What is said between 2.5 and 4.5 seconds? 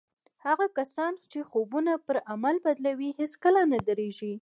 بدلوي هېڅکله نه درېږي.